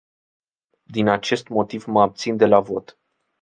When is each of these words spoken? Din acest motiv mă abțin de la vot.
Din 0.83 1.07
acest 1.07 1.47
motiv 1.47 1.85
mă 1.85 2.01
abțin 2.01 2.37
de 2.37 2.45
la 2.45 2.59
vot. 2.59 2.97